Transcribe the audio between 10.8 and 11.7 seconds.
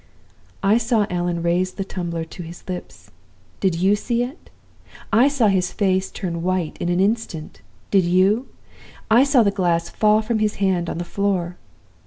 on the floor.